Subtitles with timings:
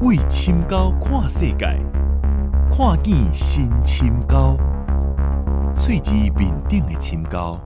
[0.00, 1.66] 为深沟看世界，
[2.70, 4.56] 看见新深沟，
[5.74, 7.58] 喙子面顶的深沟。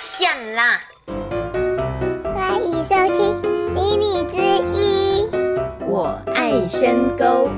[0.00, 0.80] 闪啦！
[2.34, 3.42] 欢迎收听
[3.74, 4.40] 《秘密之
[4.72, 5.26] 一》，
[5.86, 7.50] 我爱深沟。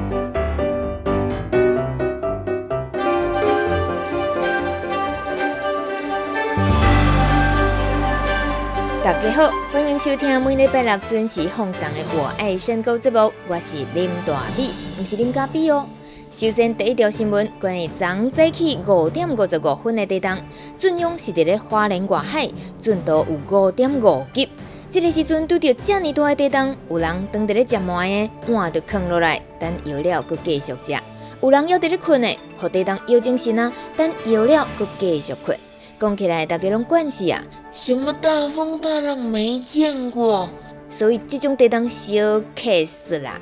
[9.04, 15.86] 大家好，欢迎收听每礼拜六准时放送的《我爱深沟》节目，我是林大美，不是林嘉比哦。
[16.32, 20.42] 首先第一条新闻，关于昨早起五点五十五分的地震，
[20.78, 22.48] 震央是伫咧花莲外海，
[22.80, 24.48] 震度有五点五级。
[24.88, 30.98] 这个时阵拄着这么大的地震，有人当伫咧食糜的，碗就放落来，等摇了搁继续食；
[31.42, 35.54] 有人还伫咧困的，互地震摇精神啊，等摇了搁继续困。
[35.98, 40.48] 讲起来，大家拢惯势啊，什么大风大浪没见过，
[40.90, 43.40] 所以这种地当小 case 啦。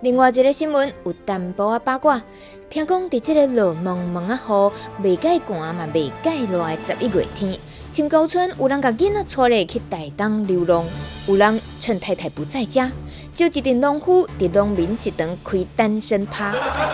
[0.00, 2.22] 另外一个新闻有淡薄仔八卦，
[2.68, 7.58] 听讲伫这个落蒙蒙啊雨，未解寒嘛未解热的十一月天，
[7.90, 10.84] 深沟村有人甲囡仔带咧去台东流浪，
[11.26, 12.90] 有人趁太太不在家。
[13.34, 16.52] 就一阵农夫在农民食堂开单身趴，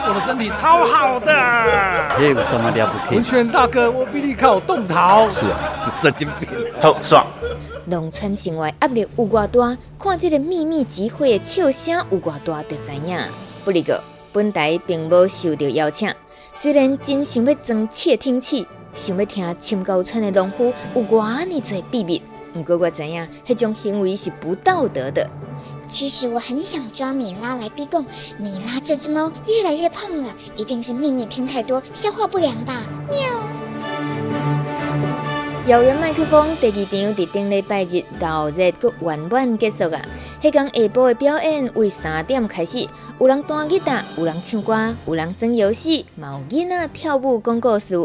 [0.08, 1.26] 我的身体超好的。
[2.18, 3.14] 这有什么了不起？
[3.14, 5.28] 文泉大哥，我比你靠动桃。
[5.28, 6.48] 是啊，神经病。
[6.80, 7.26] 好爽。
[7.84, 13.18] 农村生活压力有偌大，看这个秘密集会的笑声有偌大就知影。
[13.62, 14.00] 不过，
[14.32, 16.10] 本台并无受到邀请，
[16.54, 22.22] 虽然真想要装窃听器，想要听深沟村的农夫有偌尼多秘密，
[22.52, 25.28] 不过我知影，迄种行为是不道德的。
[25.86, 28.04] 其实我很想抓米拉来逼供，
[28.38, 32.82] 米拉这只猫越来越胖了，一定是秘密听太多，消化不良吧？
[33.08, 33.59] 喵。
[35.70, 40.02] 遥人麦克风第二场伫顶礼拜日闹热阁圆满结束啊！
[40.42, 42.88] 迄天下晡的表演为三点开始，
[43.20, 47.96] 有人弹吉他，有人唱歌，有人耍游戏，嘛有囡仔跳舞讲故事。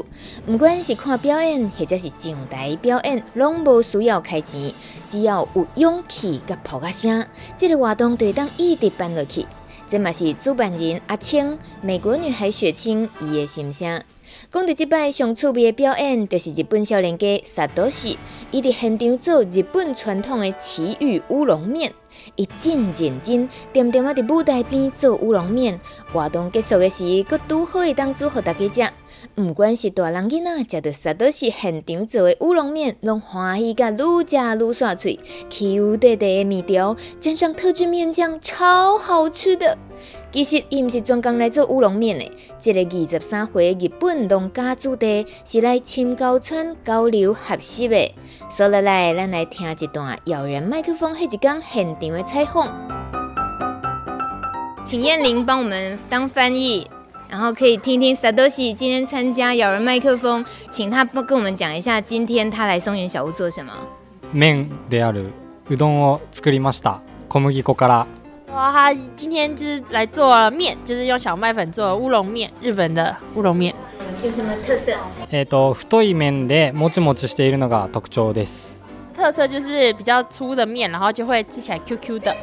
[0.46, 4.72] 不管是看表演，或者是上台表演，拢无需要开钱，
[5.08, 7.25] 只要有勇气甲扑克声，
[7.58, 9.44] 这个活动就当一直办落去。
[9.88, 14.01] 这嘛是主办人阿青，美国女孩雪清伊的心声。
[14.50, 18.18] 讲到即摆上趣味的表演，就是日本少年家萨多西，
[18.50, 21.94] 伊伫现场做日本传统的奇遇乌龙面。
[22.35, 25.79] 伊真认真，点点啊伫舞台边做乌龙面。
[26.12, 28.91] 活动结束的时，阁拄好会当煮互大家食。
[29.36, 35.19] 毋管是大人囡仔，食到啥都是现场做的乌龙面，拢欢喜甲愈食愈煞脆
[35.50, 39.78] ，Q 弟弟的面条沾上特制面酱，超好吃的。
[40.31, 48.12] 其实伊毋是专工来做乌龙面的，这个二十三岁日本农家子弟是来深沟村交流学习的。
[48.50, 52.12] 所以来，咱来听一段咬人麦克风迄一天现场。
[52.12, 52.72] 的采访。
[54.86, 56.88] 请燕玲帮我们当翻译，
[57.34, 63.72] 然后可以听听萨多西今天参加遥人麦克风，请他帮跟我们讲一下今天他来松原小屋做什么。
[64.33, 65.31] 面である
[65.69, 67.00] うどんを作りました。
[67.28, 68.06] 小麦粉から。
[68.53, 73.72] 哇，他今天就是来做面，就是用小麦粉做乌龙面，日本的乌龙面。
[74.25, 74.97] 有什么特色？
[75.31, 78.77] えっと太い麺でもちもちしているのが特徴です。
[79.16, 82.37] 特色就是比较粗的面，然后就会吃起来 Q Q 的。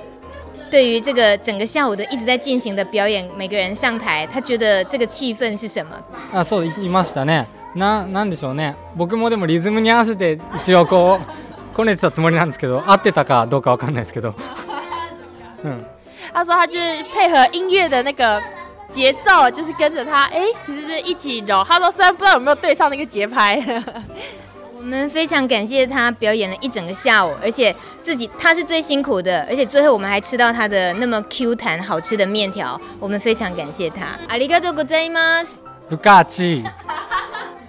[0.72, 6.02] 对于这个整个下午的一直在进行的表演，每个人上台，他觉得这个气氛是什么？
[6.32, 7.44] 啊，そう言いましたね。
[7.74, 8.74] な、なんでしょうね。
[8.96, 14.34] 仆もでもリズムに合わせて一応こうこねてたつもりなんですけど、合ってたかどうかわかんないですけど。
[15.62, 15.84] 嗯。
[16.32, 18.40] 他说他就是配合音乐的那个
[18.90, 21.62] 节奏，就是跟着他，哎，就是一起揉。
[21.62, 23.60] 他说虽然不知道有没有对上那个节拍。
[24.81, 34.17] 我们非常感谢他表演了一整个下午，而且自己他是最辛苦的，而且最后我们还吃到他的那么 Q 弹好吃的面条，我们非常感谢他。
[34.29, 35.55] ありがとうございます。
[35.89, 36.63] 不客气。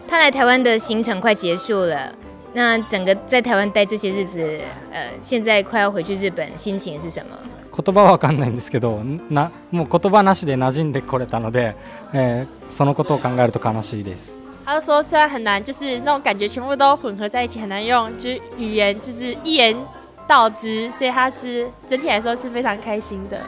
[0.06, 2.12] 他来台湾的行程快结束了，
[2.52, 4.60] 那整个在台湾待这些日子，
[4.90, 7.36] 呃，现在快要回去日本，心情是什么？
[7.72, 11.76] 言叶はわかんないんですけど、なもう言叶なしで驯染んでこれたので、
[12.12, 14.34] えー、そのことを考えると悲しいです。
[14.73, 19.77] 他就说虽然很难，就是那种感觉全部都混合在一起，很难用，就是语言就是一言
[20.27, 23.39] 道之，所以他是整体来说是非常开心的。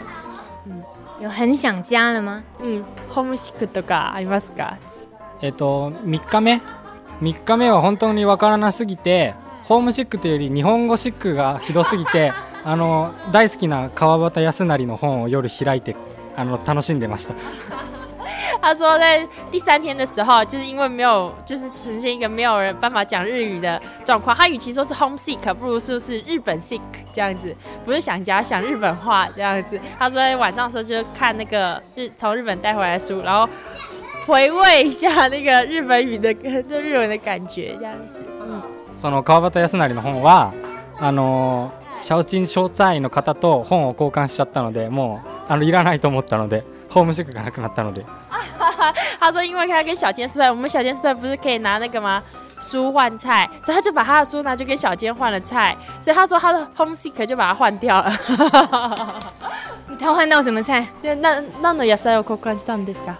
[0.68, 0.84] 嗯，
[1.20, 2.44] 有很想家了吗？
[2.62, 4.76] 嗯，ホームシックとかありますか？
[5.42, 6.62] えっと三日目？
[7.20, 9.34] 三日目は本当にわからなすぎて、
[9.64, 12.32] ホームシックというより日本语シックがひどすぎて。
[12.68, 15.96] あの大好きな川端康成の本を夜开いて
[16.36, 17.36] あの楽しんでました。
[18.61, 24.37] 他说在第三天的时候，就是因为没有，就是呈现一个没有人办法讲日语的状况。
[24.37, 26.81] 他与其说是 homesick，不如说是日本 sick
[27.13, 27.55] 这样子，
[27.85, 29.81] 不是想家，想日本话这样子。
[29.99, 33.49] 他说在晚上的时候就看那个日从日本带回来的书，然后
[34.27, 38.23] 回味一下那个日本语的就日文的感觉这样子。
[38.43, 38.61] 嗯，
[38.97, 40.53] その川端康成の本は
[40.99, 41.71] あの
[42.01, 46.65] 小镇小在の方と本を交换しちゃったので、もうあのいらないと思ったので。
[46.96, 48.02] 后面这个可能到了的。
[49.20, 52.24] 他说，因为他跟小坚说，我们小坚说不是可以拿那个吗？
[52.58, 55.76] 书换菜，所以他就把他的书拿去跟小坚换了菜。
[56.00, 58.10] 所以他说他的 homesick 就把它换掉了。
[60.00, 60.88] 他换到什么菜？
[61.04, 63.16] 那那の野菜を交换したんですか？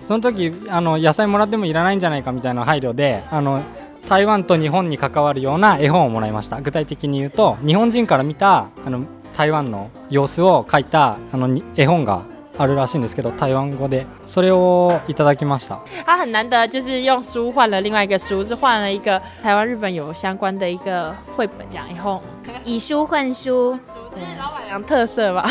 [0.00, 3.62] その时あの野菜もらってもいらないんじゃないかみたいな配虑で、あの
[4.08, 6.60] 台湾と日本に関わるような絵本をもらいました。
[6.60, 9.04] 具体的に言うと、日本人から见たあの
[9.36, 12.22] 台湾の様子を描いたあの絵本が。
[12.58, 15.80] あるらしいんですけど台湾语でそれをいただきました。
[16.04, 22.20] 他很难得就是用书换了另外一个书，是换了一个台湾日本有相关的一个绘本这样以后？
[22.64, 23.78] 以书换书，
[24.10, 25.48] 这是老板娘特色吧？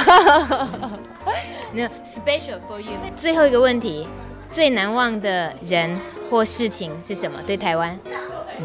[1.73, 2.91] 那 special for you。
[3.15, 4.07] 最后一个问题，
[4.51, 5.97] 最难忘的人
[6.29, 7.41] 或事情是什么？
[7.45, 7.97] 对台湾？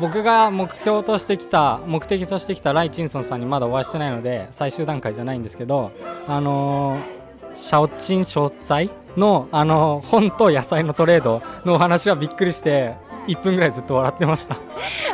[0.01, 5.93] 仆が目标としてきた目的としてきたライチンソンさんにまだお会いしてないので最终段阶じゃないんですけど、
[6.27, 7.14] あのー。
[7.55, 12.95] シャオチン商材のあの本と野菜のトレードのお話はびっくりして
[13.28, 14.56] 一分ぐらいずっと笑ってました。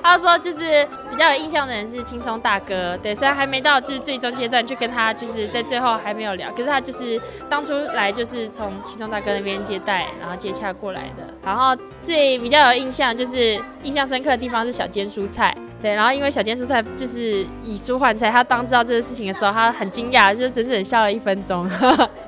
[0.01, 7.19] 他说就是比较有印象的人是轻松大哥，对，虽然还没到就是最终阶段，就跟他就是在最后还没有聊，可是他就是
[7.49, 11.27] 当初来就是从轻松大哥那边接待，然后接洽过来的。
[11.43, 15.55] 然后最比较有印象就是印象深刻的地方是小间蔬菜。
[15.81, 21.69] 对，然后因为小间蔬菜就是以书换菜，他当知道这个事情的时候，他很惊讶，就整整笑了一分钟。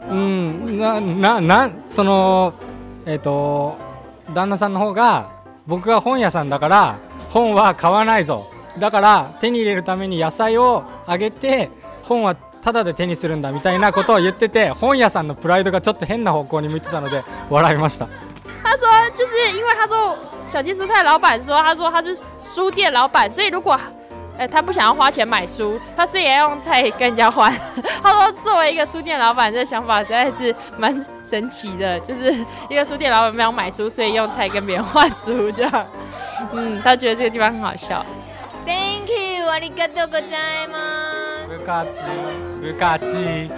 [0.10, 2.54] 嗯，那那那その
[3.06, 3.76] えっと
[4.34, 5.26] 旦那さんの方が
[5.67, 6.99] 僕は本屋さんだから
[7.31, 8.51] 本は買わないぞ。
[8.79, 11.71] だから手に入れるために野菜をあげて
[12.03, 18.09] 本はただで手にするんだみたいなことを言ってて、本屋さんのプライドがちょっと変な方向に向いてたので笑いました。
[18.63, 20.17] 他说，就是因为他说
[20.47, 23.79] 小金蔬菜老板说，他说他是书店老板，所以如果，
[24.38, 27.52] 呃，他不想要花钱买书，他所以也要用菜跟人家换。
[28.04, 32.32] 他说，作为一个书店老板，这个想法实在是蛮神奇的，就是
[32.70, 35.88] 一个书店老板没有买书，所以用菜跟别人换书这样。
[36.52, 38.06] 嗯，他觉得这个地方很好笑。
[38.66, 41.48] Thank you，ありがとうございます。
[41.48, 42.04] 不客气，
[42.62, 43.50] 不客气。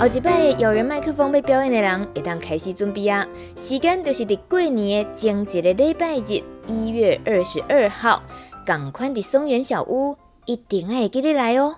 [0.00, 3.26] 后一摆有人麦克风要表演的人，会当开始准备啊！
[3.56, 8.21] 时间就是伫过年的前一个礼拜日， 一月二十二号，
[8.63, 11.77] 同款的松原小屋，一定要会记得来哦！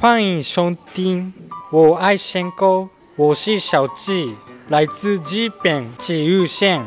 [0.00, 1.30] 欢迎收听，
[1.70, 4.34] 我爱香菇，我是小智，
[4.70, 6.82] 来自日本岐阜县。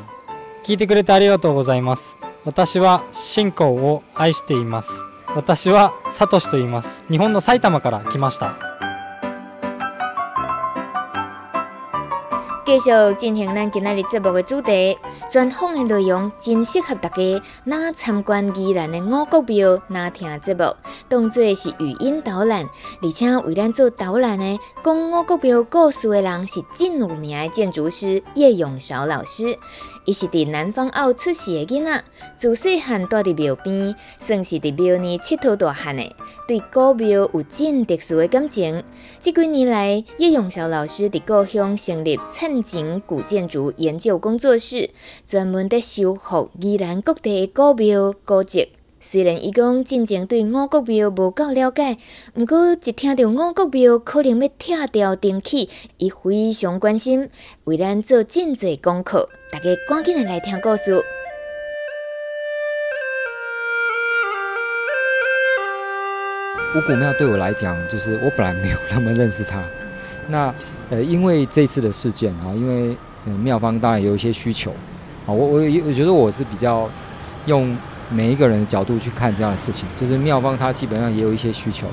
[0.63, 2.44] 闻いてくれてありがとうございます。
[2.47, 4.89] 私は新香を爱しています。
[5.35, 7.07] 私はサトシと言います。
[7.12, 8.78] 日本の埼玉から来ました。
[12.69, 14.95] 继续进行咱今仔日节目的主题，
[15.27, 17.42] 专访的内容真适合大家。
[17.63, 20.75] 那参观宜兰的五谷庙，那听节目
[21.07, 22.69] 当作是语音导览，
[23.01, 29.57] 而且为咱做导览的讲五谷庙故事的人是真有名的建筑师叶永韶老师。
[30.05, 32.03] 伊是伫南方澳出世的囡仔，
[32.37, 36.15] 自细汉住伫庙边，算是伫庙内佚佗大汉的，
[36.47, 38.83] 对古庙有真特殊的感情。
[39.19, 44.89] 这几年来，叶永孝老师伫故乡成立灿景古建筑研究工作室，
[45.27, 48.69] 专门伫修复宜兰各地的古庙古迹。
[49.01, 51.97] 虽然伊讲进前对五谷庙无够了解，
[52.35, 57.29] 毋过一听到五谷庙可能要拆掉重启，伊非常关心，
[57.63, 59.29] 为咱做真侪功课。
[59.53, 60.94] 大家赶紧来听故事。
[66.75, 69.63] 五谷庙对我来讲，就是我本来没有那么认识它。
[70.27, 70.53] 那
[70.89, 74.71] 呃，因为这次的事件啊，因为呃庙方当然有一些需求
[75.25, 75.53] 啊，我我
[75.87, 76.89] 我觉得我是比较
[77.45, 77.77] 用。
[78.11, 81.87] 每一个人的角度去看这样的事情，就是妙方它基本上也有一些需求，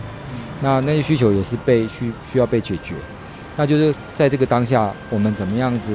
[0.63, 2.95] 那那些需求也是被需需要被解决，
[3.57, 5.93] 那就是在这个当下，我们怎么样子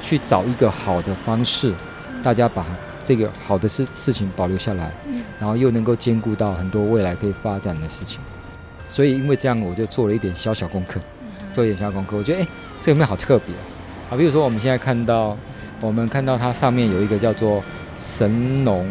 [0.00, 1.74] 去找一个好的方式，
[2.22, 2.64] 大家把
[3.04, 4.90] 这个好的事事情保留下来，
[5.38, 8.18] 然后又能够兼顾到很多未来可以发展的事情，
[8.88, 10.98] 所以因为这样，我就做了一点小小功课，
[11.52, 12.48] 做一点小小功课，我觉得诶，
[12.80, 13.54] 这个庙好特别
[14.10, 15.36] 啊，比如说我们现在看到，
[15.82, 17.62] 我们看到它上面有一个叫做
[17.98, 18.86] 神农。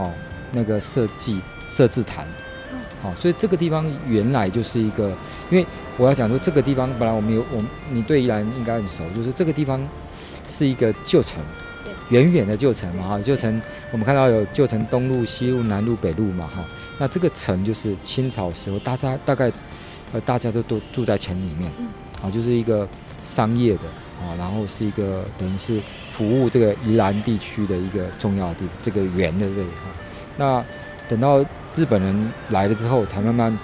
[0.00, 0.10] 哦，
[0.52, 2.26] 那个设计设置坛，
[3.02, 5.10] 好，所以这个地方原来就是一个，
[5.50, 5.66] 因为
[5.98, 9.80] 我要讲说这个地方本来我们有我你对宜兰应该很熟，就是这个地方
[10.48, 11.38] 是一个旧城，
[12.08, 13.60] 远远的旧城嘛哈，旧城
[13.92, 16.64] 我们看到有旧城东路、西路、南路、北路嘛哈，
[16.98, 19.52] 那这个城就是清朝时候大家大概
[20.12, 21.70] 呃大家都都住在城里面，
[22.22, 22.88] 啊，就是一个
[23.22, 23.82] 商业的
[24.20, 25.80] 啊，然后是一个等于是
[26.10, 29.89] 服务这个宜兰地区的一个重要的地这个园的这里哈，
[30.40, 30.64] 那
[31.06, 31.44] 等到。
[31.76, 33.56] 日本人来了之后，才慢慢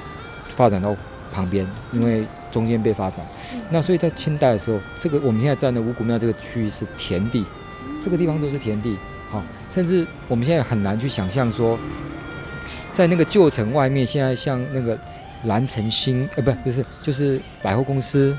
[0.54, 0.94] 发展到
[1.32, 3.26] 旁边，因为中间被发展。
[3.68, 7.44] 那所以在清代的时候，这个我们现在站的五谷庙这个区域是田地，
[8.00, 8.96] 这个地方都是田地。
[9.28, 11.76] 好，甚至我们现在很难去想象说，
[12.92, 14.96] 在那个旧城外面，现在像那个
[15.46, 18.34] 兰城新，呃，不，不是，就是百货公司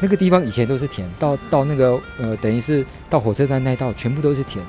[0.00, 1.08] 那个地方，以前都是田。
[1.20, 4.62] 到到那个呃，等于是到火车站那一道，全部都是田。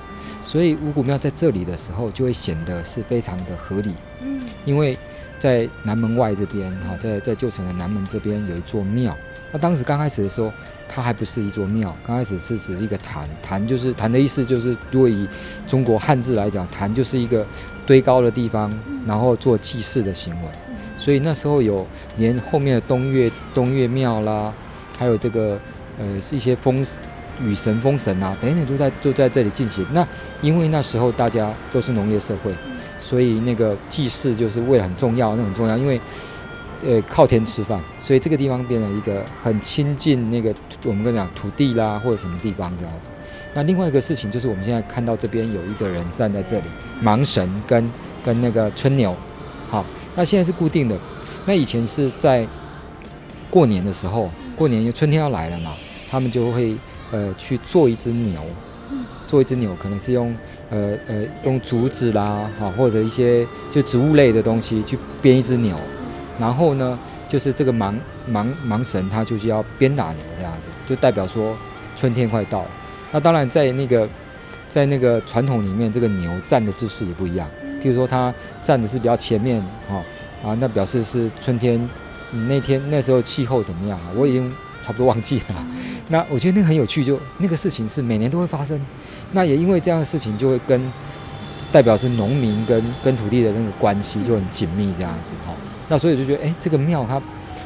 [0.45, 3.91] 所以五谷庙在这里的时候，就会显得是非常的合理。
[4.21, 4.95] 嗯，因为
[5.39, 9.17] 在南门外这边，哈，在在旧城的南门这边有一座庙。
[9.51, 10.53] 那当时刚开始的时候，
[10.87, 13.27] 它还不是一座庙，刚开始是只是一个坛。
[13.41, 15.27] 坛就是坛的意思，就是如果以
[15.65, 17.43] 中国汉字来讲，坛就是一个
[17.87, 18.71] 堆高的地方，
[19.07, 20.47] 然后做祭祀的行为。
[20.95, 21.85] 所以那时候有
[22.17, 24.53] 连后面的东岳东岳庙啦，
[24.95, 25.59] 还有这个
[25.97, 26.85] 呃是一些风。
[27.41, 29.85] 雨神、风神啊，等等都在都在这里进行。
[29.91, 30.07] 那
[30.41, 32.53] 因为那时候大家都是农业社会，
[32.97, 35.77] 所以那个祭祀就是为了很重要，那很重要。
[35.77, 35.99] 因为
[36.83, 43.09] 呃靠天吃饭，所以这个地方变成一个很亲近那个我们跟你讲土地啦，或者什么地方这样子。
[43.53, 46.65] 那另外一个事情就是我们现在看到这边有一个人站在这里，
[47.03, 47.91] 盲神跟
[48.23, 49.15] 跟那个春牛，
[49.69, 50.97] 好，那现在是固定的。
[51.45, 52.47] 那以前是在
[53.49, 55.73] 过年的时候，过年因为春天要来了嘛，
[56.09, 56.75] 他们就会。
[57.11, 58.41] 呃，去做一只牛，
[59.27, 60.35] 做一只牛，可能是用
[60.69, 65.79] 呃呃用竹子啦，哈，或者一些就植物类的东西去编一只牛，
[66.39, 66.97] 然后呢，
[67.27, 67.93] 就是这个盲
[68.29, 71.55] 盲盲神他就是要鞭打牛这样子，就代表说
[71.95, 72.69] 春天快到了。
[73.11, 74.09] 那当然在那个
[74.67, 77.47] 在那个传统里面，这个牛站的姿势也不一样，
[77.81, 80.03] 譬如说它站的是比较前面，哈
[80.43, 81.79] 啊，那表示是春天，
[82.31, 84.11] 嗯，那天那时候气候怎么样啊？
[84.15, 84.51] 我已经。
[84.85, 85.67] 差不多忘记了，
[86.09, 88.79] 那我觉得那个很有趣，就那个事情是每年都会发生，
[89.31, 90.79] 那也因为这样的事情就会跟
[91.71, 95.51] 代表是农民跟跟土地的那个关系就很紧密这样子哈，
[95.89, 97.19] 那所以就觉得哎，这个庙它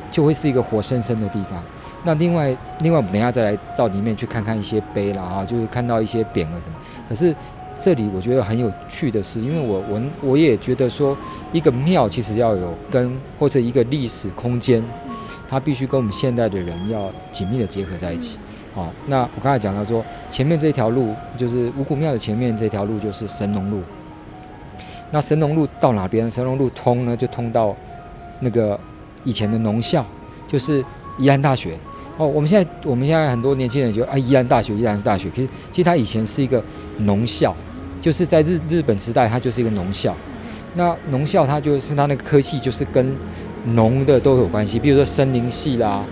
[0.09, 1.61] 就会是一个活生生的地方。
[2.05, 6.75] 那另外另外我们等一下再来到里面去看看一些碑啦啊，就是看到一些匾额什么。
[7.09, 7.35] 可是
[7.77, 11.17] 这里我觉得很有趣的是，因为我我我也觉得说
[11.51, 14.81] 一个庙其实要有跟或者一个历史空间。
[15.49, 18.37] 它必须跟我们现代的人要紧密的结合在一起。
[18.75, 23.81] 好、哦，那我刚才讲到说，前面这条路就是五谷庙的前面这条路就是神农路。
[25.11, 26.29] 那神农路到哪边？
[26.29, 27.75] 神农路通呢，就通到
[28.41, 28.79] 那个
[29.23, 30.05] 以前的农校，
[30.47, 30.85] 就是
[31.17, 31.75] 宜安大学。
[32.17, 35.31] 哦，我们现在我们现在很多年轻人觉得啊，宜安大学，宜兰是大学。
[35.31, 36.63] 其实其实它以前是一个
[36.99, 37.55] 农校，
[37.99, 40.15] 就是在日日本时代，它就是一个农校。
[40.75, 43.15] 那农校它就是它那个科系就是跟
[43.73, 46.03] 农的都有关系，比如说森林系啦、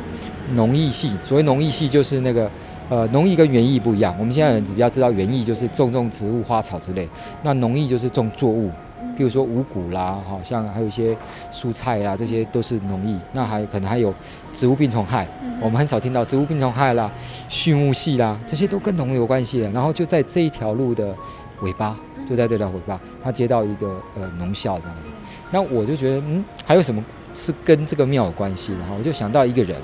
[0.54, 1.12] 农艺系。
[1.22, 2.50] 所谓农艺系就是那个
[2.90, 4.16] 呃，农艺跟园艺不一样。
[4.18, 7.08] 我们现在人比较知道园艺就是种种植物、花草之类，
[7.44, 8.72] 那农艺就是种作物，
[9.16, 11.16] 比如说五谷啦，好像还有一些
[11.52, 13.18] 蔬菜啊，这些都是农艺。
[13.34, 14.14] 那还可能还有
[14.54, 15.28] 植物病虫害，
[15.62, 17.12] 我们很少听到植物病虫害啦、
[17.50, 19.70] 畜牧系啦，这些都跟农有关系的。
[19.72, 21.14] 然后就在这一条路的
[21.62, 25.12] 尾巴，就在这条尾巴，它接到一个呃农校这样子。
[25.52, 27.04] 那我就觉得，嗯，还有什么？
[27.34, 29.80] 是跟这个庙有关系的哈，我就想到一个人，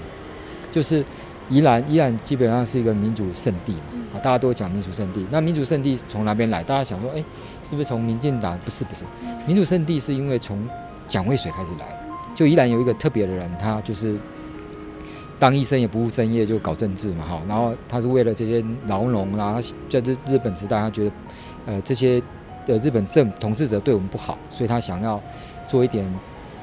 [0.71, 1.03] 就是
[1.49, 3.81] 宜兰，宜兰基本上是一个民主圣地嘛，
[4.13, 5.27] 啊，大家都讲民主圣地。
[5.29, 6.63] 那民主圣地从哪边来？
[6.63, 7.23] 大家想说，哎，
[7.63, 8.57] 是不是从民进党？
[8.63, 9.03] 不是，不是，
[9.45, 10.67] 民主圣地是因为从
[11.07, 11.99] 蒋渭水开始来的。
[12.33, 14.17] 就宜兰有一个特别的人，他就是
[15.37, 17.41] 当医生也不务正业，就搞政治嘛，哈。
[17.47, 21.11] 然后他是为了这些牢笼啦，他在日日本时代，他觉得，
[21.65, 22.23] 呃，这些
[22.65, 25.21] 的日本政统治者对我们不好，所以他想要
[25.67, 26.09] 做一点。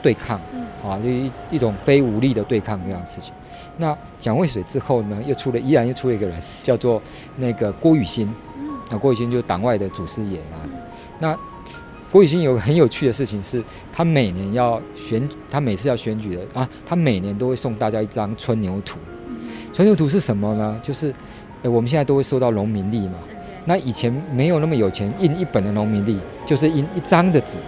[0.02, 0.40] 对抗，
[0.83, 3.33] 啊，就一一种非武力的对抗这样的事情。
[3.76, 7.00] 那蒋渭水之后呢，又出了，依然又出了一个人，叫做
[7.37, 8.28] 那个郭雨新。
[8.90, 10.76] 那郭雨新就是党外的祖师爷这样子。
[11.19, 11.37] 那
[12.11, 18.99] 郭雨新有个很有趣的事情是，他每年要选，他每次要选举的啊，他每年都会送大家一张春牛图。
[19.73, 20.78] 春牛图是什么呢？
[20.83, 21.14] 就是，
[21.62, 23.14] 呃，我们现在都会收到农民历嘛。
[23.64, 27.59] 那以前没有那么有钱，印一本的农民历，就是印一张的纸，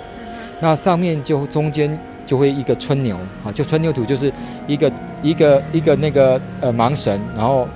[0.61, 1.99] 那上面就中间。
[2.25, 4.33] 就会一个春牛啊，就春牛图就是
[4.67, 4.91] 一个
[5.23, 7.69] 一个一个那个呃芒神，然后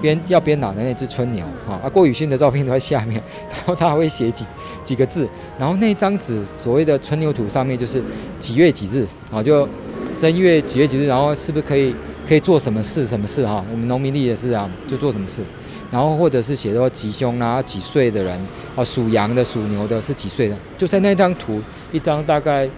[0.00, 4.44] 编要编导的那只春牛啊，啊郭雨欣的照片都在下面，然后他还会写几
[4.82, 5.28] 几个字，
[5.58, 8.02] 然后那张纸所谓的春牛图上面就是
[8.38, 9.68] 几月几日啊，就
[10.16, 11.94] 正月几月几日，然后是不是可以
[12.26, 13.64] 可以做什么事什么事哈？
[13.70, 15.42] 我们农民历也是啊，就做什么事，
[15.90, 18.40] 然后或者是写说吉凶啊，几岁的人
[18.74, 21.60] 啊，属羊的属牛的是几岁的，就在那张图
[21.92, 22.68] 一张大概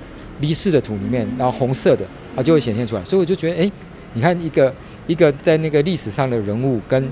[0.42, 2.04] 离世的图里面，然后红色的
[2.36, 3.72] 啊就会显现出来，所以我就觉得哎。
[4.14, 4.70] 你看一个
[5.06, 7.10] 一个在那个历史上的人物跟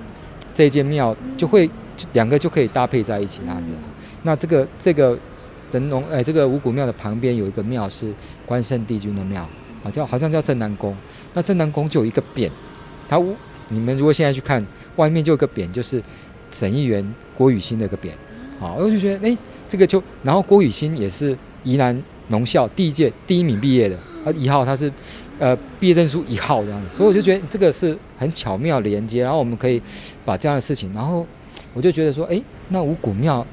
[0.53, 1.67] 这间庙就会
[2.13, 3.63] 两个就可以搭配在一起，这样。
[4.23, 5.19] 那这个这个
[5.73, 8.13] 神农哎，这个五谷庙的旁边有一个庙是
[8.45, 9.49] 关圣帝君的庙
[9.83, 10.95] 啊，叫好像叫镇南宫。
[11.33, 12.51] 那镇南宫就有一个匾，
[13.09, 13.19] 它
[13.71, 14.63] 你们如果现在去看
[14.97, 16.03] 外面就有一个匾，就是
[16.53, 18.11] 省议员郭雨欣的一个匾。
[18.59, 19.35] 好，我就觉得哎，
[19.67, 21.35] 这个就然后郭雨欣也是
[21.65, 21.99] 宜兰
[22.31, 24.91] 农校第一届第一名毕业的啊，一号他是。
[25.41, 29.81] 呃，毕业证书一号这样子，所以我就觉得这个是很巧妙的连接，然后我们可以
[30.23, 31.27] 把这样的事情，然后
[31.73, 33.47] 我就觉得说，哎，那五谷庙，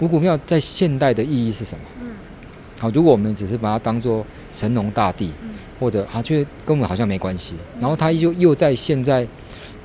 [0.00, 1.84] 五谷庙在现代的意义是什么？
[2.02, 2.08] 嗯，
[2.80, 5.30] 好，如果我们只是把它当做神农大帝，
[5.78, 6.34] 或者啊，就
[6.66, 9.24] 跟我们好像没关系，然后它又又在现在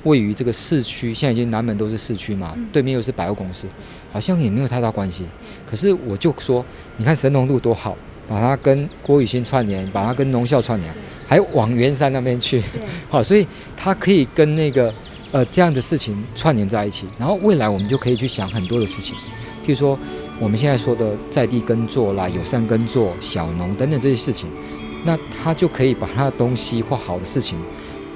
[0.03, 3.67] 位于这个市区，现在已经南门都是市区嘛，对面又是百货公司，
[4.11, 5.25] 好像也没有太大关系。
[5.65, 6.65] 可是我就说，
[6.97, 7.97] 你看神农路多好。
[8.25, 10.91] 把它跟郭雨欣串联，把它跟农校串联，
[11.27, 12.63] 还往圆山那边去，
[13.09, 13.45] 好，所以
[13.75, 14.91] 它可以跟那个
[15.33, 17.05] 呃这样的事情串联在一起。
[17.19, 19.13] 然后未来我们就可以去想很多的事情，
[19.65, 19.99] 譬如说
[20.39, 24.49] 我们现在说的在地耕作啦、友善耕作、小农等等这些事情，
[25.03, 27.59] 那他就可以把他的东西或好的事情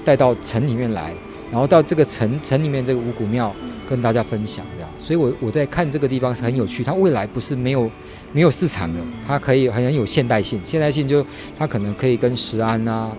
[0.06, 1.14] 带到城里面来，
[1.52, 3.54] 然后到这个城城里面这个五谷庙
[3.90, 4.90] 跟大家分享这样。
[4.98, 7.90] 所以我我在看这个地方是很有趣，它未来不是没有。
[8.34, 10.60] 没有市场的，它可以很有现代性。
[10.66, 11.26] 现代性就
[11.58, 13.10] 它可能可以跟食安啊，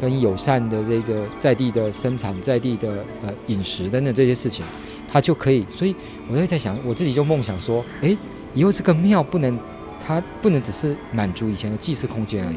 [0.00, 4.64] 跟友善的这个在地的生产、在地的呃饮食等等这些事情，
[5.12, 5.66] 它就可以。
[5.68, 5.94] 所以
[6.30, 8.16] 我就在想，我自己就梦想说，诶，
[8.54, 9.58] 以后这个庙不能，
[10.06, 12.56] 它不能只是满足以前的祭祀空间而已，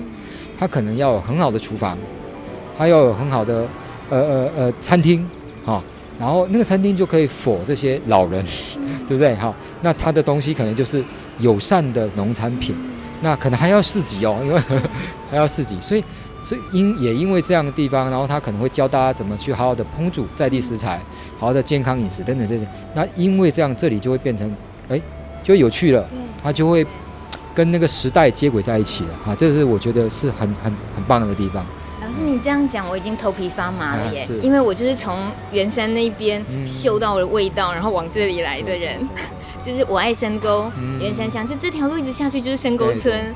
[0.60, 1.98] 它可能要有很好的厨房，
[2.78, 3.68] 它要有很好的
[4.10, 5.28] 呃呃呃餐厅，
[5.66, 5.82] 哈，
[6.20, 8.44] 然后那个餐厅就可以 for 这些老人，
[9.08, 9.36] 对不对？
[9.36, 11.04] 哈，那他的东西可能就是。
[11.40, 12.74] 友善的农产品，
[13.22, 14.82] 那可能还要市集哦，因为呵 呵
[15.30, 16.02] 还要市集，所以
[16.42, 20.98] 是因也因为这样的地方，然后他可能会教大家怎么去好好的烹煮在地食材，
[21.38, 22.66] 好好的健康饮食等等这些。
[22.94, 24.50] 那因为这样，这里就会变成
[24.88, 24.98] 哎，
[25.44, 26.08] 就有趣了，
[26.42, 26.88] 它就会
[27.54, 29.36] 跟那个时代接轨在一起了啊！
[29.36, 31.66] 这是我觉得是很很很棒的地方。
[32.16, 38.98] 老师，你这样讲，我已经头皮发麻了耶，啊、因为我就是从圆山那边嗅到了味道，嗯、然后往这里来的人。
[39.62, 43.34] 就是我爱深沟，圆山乡，就这条路一直下去就是深沟村，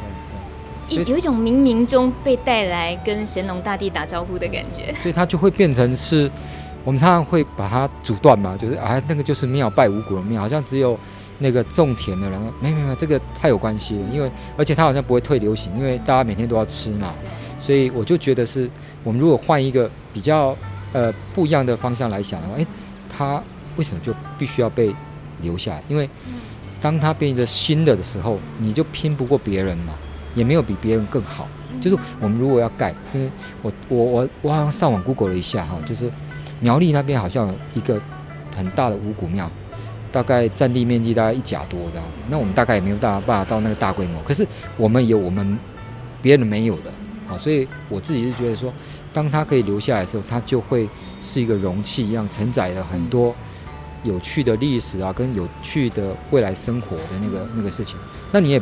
[0.87, 6.29] 一有一种冥冥中被带来跟神农大帝打招呼的感觉，所以它就会变成是，
[6.83, 10.95] 我们常常会把它阻断嘛，就是啊那个就是庙拜五谷的庙，好像只有
[11.39, 17.11] 那个种田的人，没没没，这个太有关系了，因为而且它好像不会退流行，因为大家每天都要吃嘛，
[17.59, 18.67] 所以我就觉得是
[19.03, 20.57] 我们如果换一个比较
[20.93, 22.65] 呃不一样的方向来想的话，诶，
[23.15, 23.43] 它
[23.75, 24.91] 为什么就必须要被？
[25.41, 26.09] 留下来，因为
[26.81, 29.93] 当它变成新的的时候，你就拼不过别人嘛，
[30.35, 31.47] 也没有比别人更好。
[31.79, 36.11] 就是我们如果要盖，就是我我我我好像上网 Google 了一下哈，就是
[36.59, 38.01] 苗栗那边好像有一个
[38.53, 39.49] 很大的五谷庙，
[40.11, 42.19] 大概占地面积大概一甲多这样子。
[42.27, 44.45] 那我们大概也没有办法到那个大规模，可是
[44.75, 45.57] 我们有我们
[46.21, 46.91] 别人没有的
[47.29, 48.73] 啊，所以我自己是觉得说，
[49.13, 50.89] 当它可以留下来的时候，它就会
[51.21, 53.33] 是一个容器一样，承载了很多。
[54.05, 57.97] 有趣的历史啊，跟有趣的未来生活的那个那个事情，
[58.31, 58.61] 那你也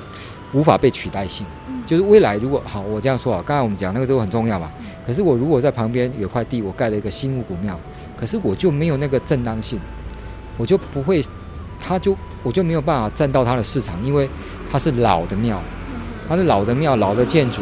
[0.52, 1.46] 无法被取代性。
[1.86, 4.68] 就是未来如果好，我这样说啊，刚才我们讲那个都很重要嘛。
[5.06, 7.80] 可是我如果在旁边有块地，我盖了一个新五谷庙，
[8.20, 9.80] 可是我就没有那个正当性，
[10.58, 11.24] 我就不会，
[11.80, 14.28] 它就我就没有办法占到它的市场，因为
[14.72, 15.62] 它是老的庙，
[16.28, 17.62] 它是老的庙，老的建筑，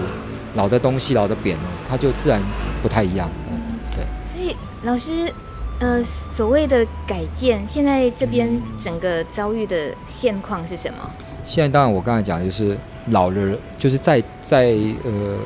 [0.56, 1.56] 老的东西，老的匾，
[1.88, 2.42] 它就自然
[2.82, 3.30] 不太一样。
[3.46, 5.32] 这样子对，所以老师。
[5.78, 10.98] 呃，所谓的改建，现在这边整个遭遇的现况是什么？
[11.44, 15.38] 现在当然，我刚才讲的就是老人，就是在在呃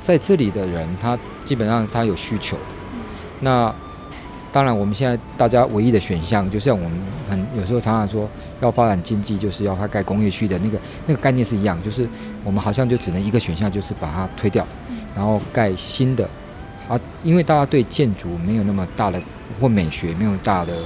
[0.00, 2.56] 在这里的人，他基本上他有需求。
[2.92, 3.00] 嗯、
[3.40, 3.74] 那
[4.54, 6.96] 当然，我们现在大家唯一的选项，就像我们
[7.28, 12.08] 很有时候常常说，要发展经济，就是要它盖工业区的那个那个概念是一样，就是
[12.44, 14.64] 我们好像就只能一个选项，就是把它推掉，
[15.12, 16.24] 然后盖新的。
[16.88, 19.20] 啊，因为大家对建筑没有那么大的
[19.58, 20.76] 或美学没有大的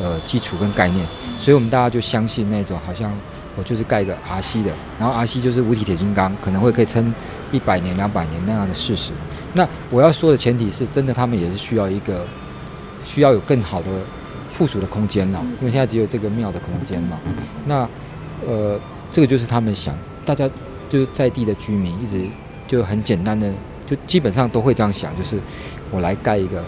[0.00, 1.06] 呃基础跟概念，
[1.38, 3.12] 所以我们大家就相信那种好像
[3.54, 7.14] 我就是盖一个 RC 的，然后 RC 就是无体铁金刚，可能会可以撑
[7.52, 9.12] 一百年两百年那样的事实。
[9.52, 12.26] 那我要说的前提是真的，他们也是需要一个
[13.04, 13.90] 需要有更好的
[14.50, 17.18] 附属的空间了，因为现在只有这个庙的空间嘛。
[17.66, 17.88] 那
[18.46, 18.78] 呃，
[19.10, 20.48] 这个就是他们想，大家
[20.88, 22.24] 就是在地的居民一直
[22.66, 23.52] 就很简单的，
[23.86, 25.38] 就基本上都会这样想，就是
[25.90, 26.62] 我来盖一个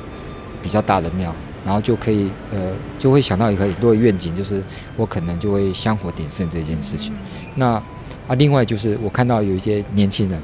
[0.62, 4.62] 比较大的庙，然后就可以呃，就会想到一个很多的愿景，就是
[4.96, 7.12] 我可能就会香火鼎盛这件事情。
[7.56, 7.80] 那
[8.26, 10.40] 啊，另外就是我看到有一些年轻人，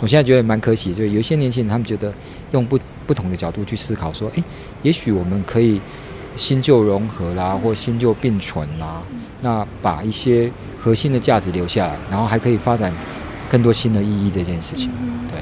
[0.00, 2.12] 我现在觉得蛮可惜，就是有一些年轻人他们觉得
[2.52, 4.42] 用不不同的角度去思考，说，诶，
[4.82, 5.78] 也许我们可以
[6.36, 9.02] 新旧融合啦，或新旧并存啦，
[9.42, 12.90] 那把一些核心的价值留下来，然后还可以发展
[13.50, 14.90] 更多新的意义这件事情。
[15.28, 15.38] 对。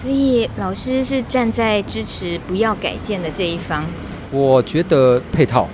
[0.00, 3.84] 所以老师是站在支持不要改建的这一方。
[4.32, 5.68] 我觉得配套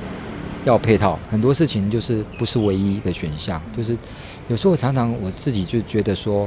[0.64, 3.96] 要配套，很多事情就是不是唯一的选项，就是。
[4.46, 6.46] 有时候常常我自己就觉得说，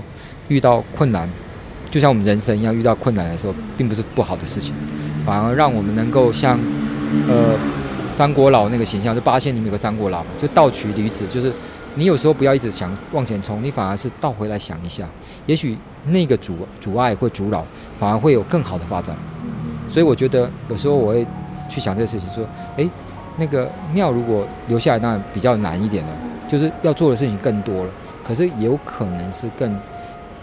[0.49, 1.27] 遇到困难，
[1.89, 4.73] 就像我们人生一样，遇到困难的时候，并不是不好的事情，
[5.25, 6.59] 反而让我们能够像，
[7.27, 7.55] 呃，
[8.15, 11.51] 张国老那个形象，就八仙里面有个张国老嘛，就倒取驴子，就是
[11.95, 15.07] 你有时候不要一直想往前冲，你反而是倒回来想一下，
[15.45, 17.65] 也许那个阻阻碍或阻扰，
[17.97, 19.15] 反而会有更好的发展。
[19.89, 21.25] 所以我觉得有时候我会
[21.69, 22.45] 去想这个事情，说，
[22.75, 22.89] 诶，
[23.37, 26.11] 那个庙如果留下来，当然比较难一点的。
[26.49, 27.91] 就是要做的事情更多了，
[28.25, 29.77] 可是有可能是更、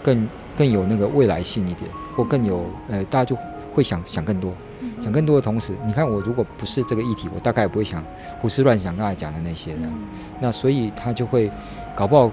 [0.03, 0.27] 更、
[0.57, 3.37] 更有那个未来性一点，或更有呃，大家就
[3.73, 4.53] 会想想更多，
[5.01, 8.03] 想更多的同时，你看我如果不是这个议题，我大概也不会想
[8.41, 9.81] 胡思乱想刚才讲的那些的，
[10.39, 11.51] 那所以他就会
[11.95, 12.31] 搞不好，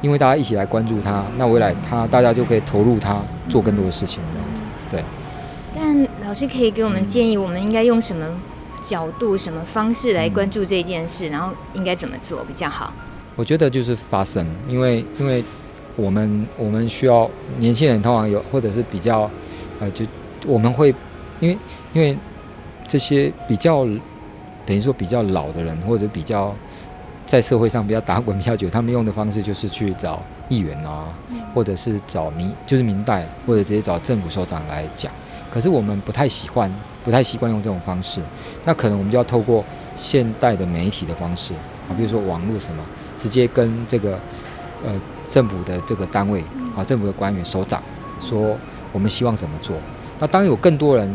[0.00, 5.04] 因为大家一起来关注他，那未来他大家就可以投入他做更多的事情这样子，对。
[5.74, 8.26] 但老师可以给我们建议，我们应该用什么
[8.82, 12.92] 角度、什么方式来关注这件事，然后应该怎么做比较好？
[13.34, 15.42] 我觉得就是发声，因为因为
[15.96, 19.30] 我们我们需要年轻人通常有或者是比较
[19.78, 20.04] 呃，就
[20.46, 20.94] 我们会
[21.40, 21.58] 因为
[21.92, 22.16] 因为
[22.86, 23.84] 这些比较
[24.64, 26.54] 等于说比较老的人或者比较
[27.26, 31.08] 在社会上比较打滚比较久，他们用的方式就是去找议员啊，
[31.54, 35.10] 或者是找民就是民代或者直接找政府首长来讲。
[35.50, 36.72] 可是我们不太喜欢
[37.04, 38.20] 不太习惯用这种方式，
[38.64, 41.52] 那可能我们就要透过现代的媒体的方式
[41.88, 42.82] 啊，比如说网络什么。
[43.14, 44.18] 直接跟这个
[44.84, 45.00] 呃
[45.32, 46.44] 政府的这个单位
[46.76, 47.82] 啊，政府的官员首长
[48.20, 48.54] 说，
[48.92, 49.74] 我们希望怎么做。
[50.20, 51.10] 那当有更多人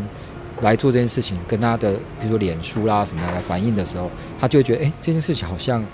[0.62, 5.84] 来做这件事情，跟他的比如说脸书啦什么来反映的时候，他就会觉得哎，这件事情好像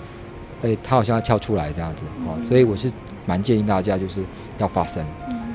[0.63, 2.33] 哎，他好像要跳出来这样子啊。
[2.43, 2.91] 所以我是
[3.27, 4.23] 蛮建议大家就是
[4.57, 5.05] 要发声，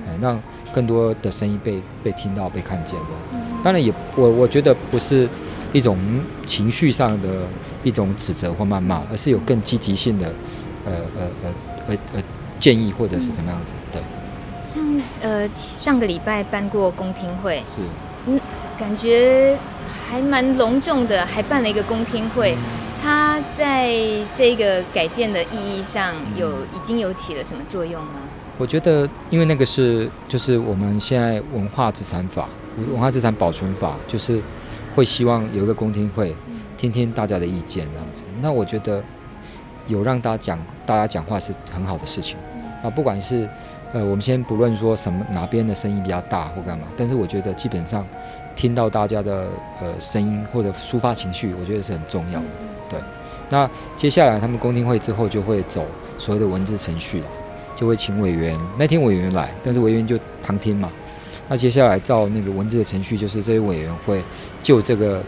[0.06, 0.40] 哎，让
[0.72, 3.38] 更多的声音被被听到、被看见的。
[3.62, 5.28] 当然也我我觉得不是
[5.72, 5.98] 一种
[6.46, 7.28] 情绪上的。
[7.82, 10.26] 一种指责或谩骂，而是有更积极性的，
[10.84, 11.54] 呃呃呃
[11.88, 12.22] 呃呃
[12.60, 13.72] 建议或者是怎么样子？
[13.90, 14.00] 对，
[14.72, 17.80] 像呃上个礼拜办过公听会，是，
[18.26, 18.38] 嗯，
[18.78, 19.58] 感觉
[20.08, 22.54] 还蛮隆重的，还办了一个公听会。
[23.02, 23.92] 它、嗯、在
[24.34, 28.20] 这个改建的意义上有，有已经有起了什么作用吗？
[28.58, 32.46] 我觉得，因为那个是就是我们现在文化资产法、
[32.76, 34.40] 文化资产保存法，就是
[34.94, 36.36] 会希望有一个公听会。
[36.76, 38.22] 听听大家的意见，这样子。
[38.40, 39.04] 那我觉得
[39.86, 42.38] 有让大家讲，大家讲话是很好的事情。
[42.82, 43.48] 啊，不管是
[43.92, 48.06] 呃，我们先不论说什么哪边的声音比较大或干嘛，但是我觉得基本上
[48.54, 49.46] 听到大家的
[49.80, 52.46] 呃声音或者抒发情绪，我觉得是很重要的。
[52.88, 52.98] 对。
[53.48, 55.84] 那接下来他们公听会之后就会走
[56.18, 57.26] 所谓的文字程序了，
[57.74, 58.58] 就会请委员。
[58.78, 60.90] 那天委员来，但是委员就旁听嘛。
[61.48, 64.22] 那接下来照那个文字的程序，就是这些委员会
[64.62, 65.22] 就这个。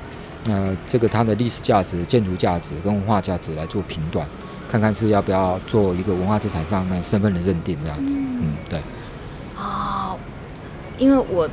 [0.45, 4.27] 那、呃、这个它的历史价值、建筑价值跟文化价值来做评断，
[4.73, 8.15] 看看是要不要做一个文化资产上面身份的认定这样子。
[8.17, 8.81] 嗯，对。
[9.55, 10.19] 哦，
[10.97, 11.47] 因为我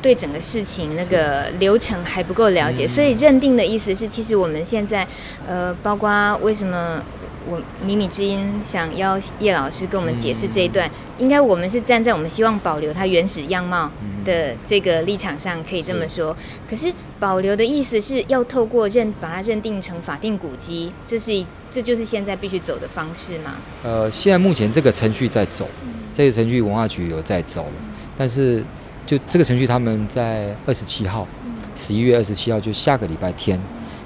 [0.00, 5.04] 对整个事情那个流程还不够了解，所以认定的意思是，其实我们现在
[5.48, 7.02] 呃，包括为什么。
[7.48, 13.90] 我米米之音想要叶老师跟我们解释这一段，应该我们是站在我们希望保留它原始样貌
[14.24, 16.36] 的这个立场上，可以这么说。
[16.68, 23.54] 可是保留的意思是要透过认把它认定成法定古迹，这是一这就是现在必须走的方式吗？
[23.82, 25.66] 呃，现在目前这个程序在走，
[26.12, 27.72] 这个程序文化局有在走了，
[28.16, 28.62] 但是
[29.06, 31.26] 就这个程序他们在二十七号，
[31.74, 33.58] 十一月二十七号就下个礼拜天，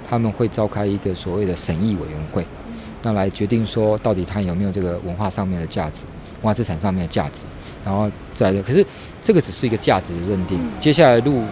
[0.09, 2.47] 他们会召开一个所谓的审议委员会。
[3.05, 6.07] 那来决定说，到底它有没有这个文化上面的价值，
[6.41, 7.45] 文化资产上面的价值，
[7.85, 8.63] 然后再来。
[8.63, 8.85] 可是
[9.23, 11.43] 这个只是一个价值的认定，接下来路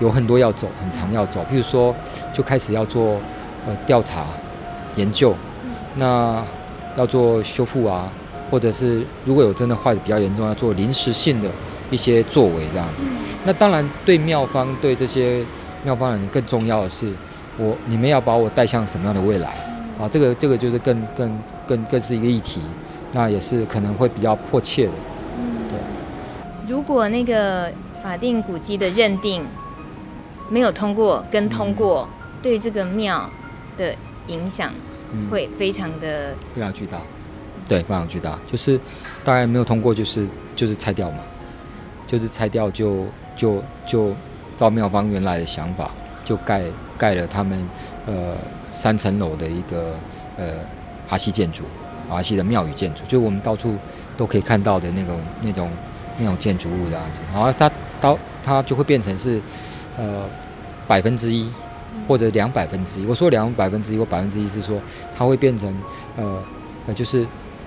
[0.00, 1.40] 有很多要走，很长要走。
[1.52, 1.94] 譬如说，
[2.32, 3.20] 就开始要做
[3.66, 4.24] 呃调查
[4.96, 5.34] 研究，
[5.96, 6.42] 那
[6.96, 8.10] 要做修复啊，
[8.50, 11.50] 或者是如果有真的坏的比较严重，要做临时性的
[11.90, 13.02] 一些作为这样子。
[13.44, 15.44] 那当然对妙方对这些
[15.84, 17.12] 妙方人更重要的是。
[17.56, 19.56] 我你们要把我带向什么样的未来
[20.04, 20.08] 啊？
[20.08, 22.60] 这个这个就是更更更更是一个议题，
[23.12, 24.92] 那也是可能会比较迫切的。
[25.68, 25.78] 对。
[26.68, 27.70] 如果那个
[28.02, 29.44] 法定古迹的认定
[30.50, 33.28] 没有通过，跟通过，嗯、对这个庙
[33.76, 33.94] 的
[34.28, 34.72] 影响
[35.30, 36.98] 会非常的、嗯、非常巨大。
[37.66, 38.78] 对，非常巨大，就是
[39.24, 41.18] 大概没有通过，就是就是拆掉嘛，
[42.06, 44.14] 就是拆掉就就就
[44.54, 45.90] 照庙方原来的想法，
[46.26, 46.62] 就盖
[46.98, 47.66] 盖了他们
[48.04, 48.36] 呃
[48.74, 49.94] 三层楼的一个
[50.36, 50.54] 呃
[51.08, 51.62] 阿西建筑，
[52.10, 53.76] 阿西的庙宇建筑，就我们到处
[54.16, 55.70] 都可以看到的那种那种
[56.18, 59.40] 那种建筑物的样子，然后它到它就会变成是
[59.96, 60.28] 呃
[60.88, 61.48] 百分之一
[62.08, 64.78] 或者两百分之一，我说两百分之一或百分之一是说
[65.16, 65.72] 它会变成
[66.16, 66.42] 呃
[66.88, 67.26] 呃就是。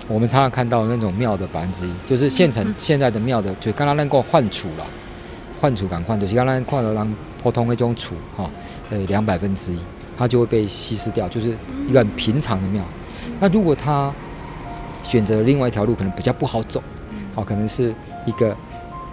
[0.09, 4.85] 我们常常看到那种庙的百分之一，就是现成现在的庙的，就刚刚那个换储了，
[5.59, 8.49] 换储赶快就是刚刚换了让普通那种储哈，
[8.89, 9.79] 呃两百分之一，
[10.17, 11.55] 它就会被稀释掉，就是
[11.87, 12.83] 一个很平常的庙。
[13.39, 14.11] 那如果他
[15.03, 16.81] 选择另外一条路，可能比较不好走，
[17.35, 17.93] 好，可能是
[18.25, 18.55] 一个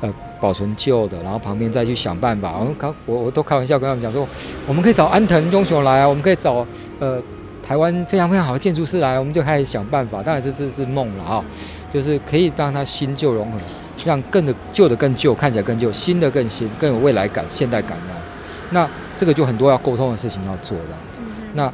[0.01, 2.57] 呃保存旧的，然后旁边再去想办法。
[2.59, 4.27] 我们刚我我都开玩笑跟他们讲说，
[4.67, 6.67] 我们可以找安藤忠雄来啊，我们可以找
[6.99, 7.23] 呃。
[7.67, 10.23] 台湾非常非常好的建筑师来，我们就开始想办法。
[10.23, 11.43] 当然这这是梦了啊，
[11.91, 13.59] 就是可以让它新旧融合，
[14.05, 18.35] 让更的旧的更旧，看起来更旧，新的更新，更有未来感、现代感这样子。
[18.69, 21.21] 那这个就很多要沟通的事情要做这样子。
[21.55, 21.73] 那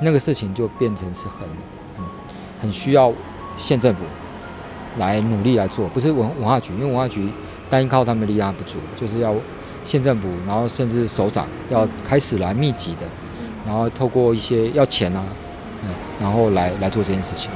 [0.00, 1.40] 那个事情就变成是很
[1.96, 2.04] 很
[2.62, 3.12] 很需要
[3.56, 4.04] 县政府
[4.98, 7.30] 来努力来做，不是文文化局，因为文化局
[7.68, 9.34] 单靠他们力量不足，就是要
[9.84, 13.06] 县政府，然后甚至首长要开始来密集的。
[13.66, 15.22] 然后透过一些要钱啊，
[15.82, 17.50] 嗯，然后来来做这件事情。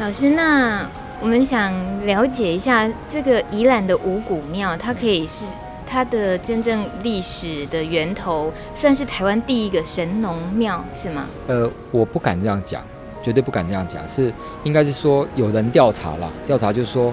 [0.00, 0.88] 老师，那
[1.20, 1.70] 我们想
[2.06, 5.44] 了解一下这个宜兰的五谷庙，它可以是
[5.86, 11.26] 它的真正历史的源头，算是台湾第一个神农庙，是吗？
[11.46, 12.82] 呃，我不敢这样讲，
[13.22, 14.32] 绝对不敢这样讲，是
[14.64, 17.12] 应该是说有人调查了，调查就是说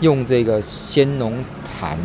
[0.00, 1.98] 用这个先农坛，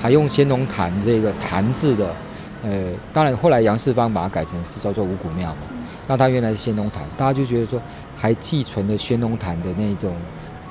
[0.00, 2.14] 还用先农坛这个坛字的。
[2.62, 5.60] 呃，当然，后来杨世芳把它改成是叫做五谷庙嘛。
[6.06, 7.78] 那它原来是先农坛，大家就觉得说
[8.16, 10.14] 还寄存了先农坛的那种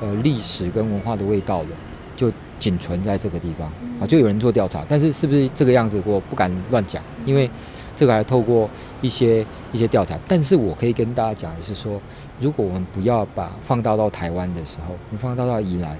[0.01, 1.69] 呃历史跟文化的味道的，
[2.15, 2.31] 就
[2.63, 3.67] 仅存在这个地方
[3.99, 4.07] 啊。
[4.07, 7.49] 就有人做调查，但是是不是这个样子，我不敢乱讲，因为
[7.95, 8.69] 这个还透过
[9.01, 10.17] 一些一些调查。
[10.27, 12.01] 但是我可以跟大家讲的是说，
[12.39, 15.97] 如果我们不要把放大到台湾的时候，你放大到宜兰，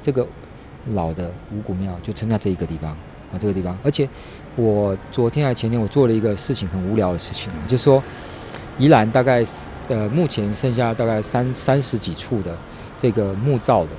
[0.00, 0.26] 这个
[0.94, 2.96] 老的五股庙就撑在这一个地方。
[3.32, 4.08] 啊，这个地方，而且
[4.54, 8.00] 我昨天还前天，我做了一个事情，很无聊的事情啊，就是说，
[8.78, 9.44] 宜兰大概
[9.88, 12.56] 呃目前剩下大概三三十几处的
[12.96, 13.90] 这个木造的，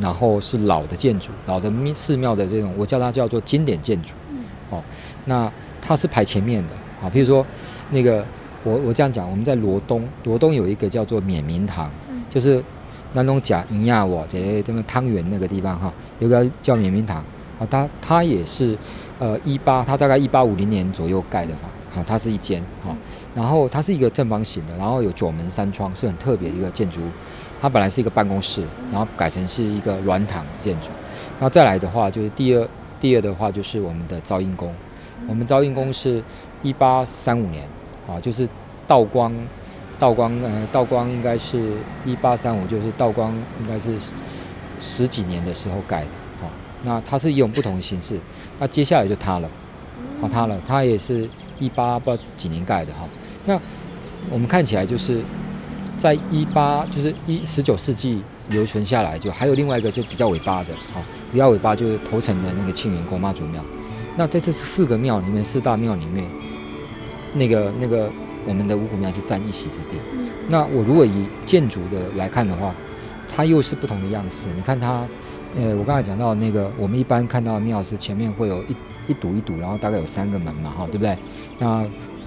[0.00, 4.14] 然后是老的建筑，老的寺庙的这种，我叫它叫做经典建筑。
[4.70, 4.82] 哦，
[5.24, 5.50] 那
[5.82, 7.44] 它是排前面的啊，比如说
[7.90, 8.24] 那个
[8.62, 11.90] 我我这样讲，我们在罗东，罗东有一个叫做冕明堂，
[12.28, 12.62] 就是
[13.12, 17.24] 南东甲营亚我这这个汤圆那个地方哈，有个叫冕明堂。
[17.58, 18.74] 啊，它它也是，
[19.18, 22.96] 呃，一八，它大概一八五零年左右盖的房，啊，它是一间，哈，
[23.34, 27.08] 然后它是一个正方形的，然后有九门三窗，是很特别的一个建筑物。
[27.60, 30.88] 它本来是一个办公室，然后改成是一个软堂建筑。
[31.38, 32.68] 然后再来的话，就是第二，
[33.00, 34.74] 第二的话就是我们的招应宫，
[35.28, 36.22] 我们招应宫是
[36.62, 37.68] 一八三五年，
[38.08, 38.48] 啊，就是
[38.86, 39.32] 道光，
[39.98, 43.98] 道光，呃，道光应该是一八三五，就是道光应该是
[44.78, 46.08] 十几年的时候盖的。
[46.82, 48.18] 那它是用不同的形式，
[48.58, 49.46] 那接下来就塌了，
[50.22, 53.06] 啊，塌了，它也是一八不知道几年盖的哈。
[53.44, 53.60] 那
[54.30, 55.20] 我们看起来就是
[56.00, 63.62] 在一八，就是一十九世纪留存下来，就还有另外一个就比较尾巴的，哈，比较尾巴就是头城的那个庆元宫妈祖庙。
[64.16, 66.24] 那在这四个庙里面，四大庙里面，
[67.34, 68.10] 那个那个
[68.46, 69.98] 我们的五谷庙是占一席之地。
[70.48, 72.74] 那我如果以建筑的来看的话，
[73.30, 74.48] 它又是不同的样式。
[74.56, 75.04] 你看它。
[75.58, 78.76] 呃，我刚才讲到那个，我们一般看到的庙是前面会有一
[79.08, 81.18] 一堵一堵，然后大概有三个门嘛，哈，对不对？
[81.58, 81.84] 那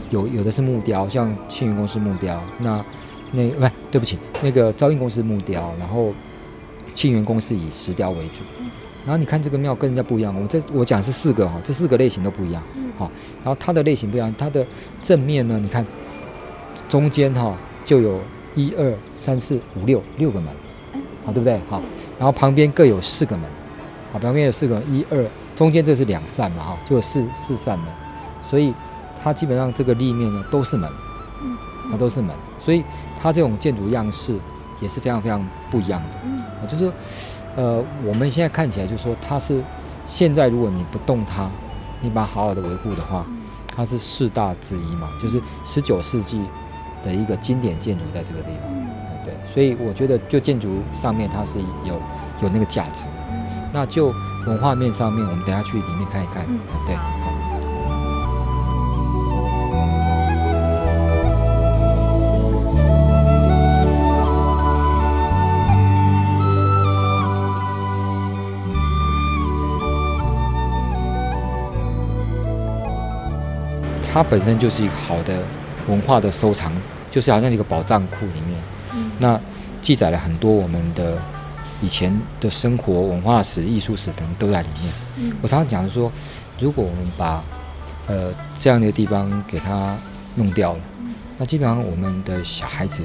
[0.10, 2.84] 有有的是木雕，像庆元宫是木雕，那
[3.34, 6.14] 那不、哎、对不起，那个昭应公司木雕，然后
[6.94, 8.42] 庆元宫是以石雕为主。
[9.04, 12.64] 然后你看这个庙跟人家不一样，我这我讲是四个哈，这四个类型都不一样，
[12.98, 13.12] 好，
[13.44, 14.66] 然后它的类型不一样，它的
[15.02, 15.86] 正面呢，你看
[16.88, 18.22] 中间哈就有
[18.56, 20.56] 一二三四五六六个门，
[21.26, 21.60] 好，对不对？
[21.70, 21.82] 好。
[22.18, 23.50] 然后旁边各有四个门，
[24.14, 27.88] 好，旁边有四个门，一二，中间这是两扇嘛，哈，就有四四扇门，
[28.48, 28.74] 所以
[29.22, 30.90] 它基本上这个立面呢都是门，
[31.92, 32.82] 啊，都是门，所以
[33.24, 34.38] 它这种建筑样式
[34.82, 36.92] 也是非常非常不一样的，啊，就是，
[37.56, 39.64] 呃，我们现在看起来就是说它是
[40.06, 41.50] 现在如果你不动它，
[42.02, 43.26] 你把它好好的维护的话，
[43.74, 46.44] 它是四大之一嘛，就是十九世纪
[47.02, 48.70] 的一个经典建筑，在这个地方。
[49.24, 51.96] 对，所以我觉得就建筑上面它是有
[52.42, 53.08] 有那个价值。
[53.72, 54.14] 那就
[54.46, 56.46] 文化面上面，我们等下去里面看一看。
[56.86, 57.33] 对。
[74.14, 75.42] 它本身就是一个好的
[75.88, 76.72] 文化的收藏，
[77.10, 78.62] 就是好像一个宝藏库里面，
[78.94, 79.40] 嗯、那
[79.82, 81.18] 记载了很多我们的
[81.82, 84.94] 以前的生活、文化史、艺术史等都在里面。
[85.18, 86.12] 嗯、我常常讲说，
[86.60, 87.44] 如果我们把
[88.06, 89.98] 呃这样的地方给它
[90.36, 93.04] 弄掉了，嗯、那基本上我们的小孩子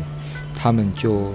[0.55, 1.33] 他们就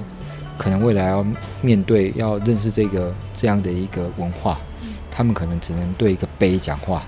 [0.55, 1.25] 可能未来要
[1.61, 7.01] 面对要认识这个这样的一个文化，嗯、他们可能只能对一个碑讲话。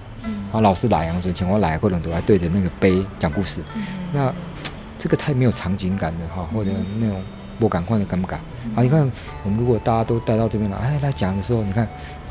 [0.45, 3.62] 然后老师来，然后说请我来，或者都来对着那个碑讲故事。
[3.75, 4.34] 嗯、那
[4.97, 7.21] 这个太没有场景感的哈，或者那种
[7.60, 8.39] 不感官的感不感？
[8.75, 8.99] 啊，你看
[9.43, 11.88] 我们如果大家都带到这边来，哎，来讲的时候，你看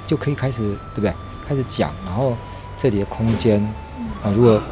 [0.07, 0.63] 就可以开始
[0.95, 1.13] 对不对？
[1.47, 2.35] 开始讲，然后
[2.79, 3.63] 这里的空间
[4.23, 4.63] 啊，如果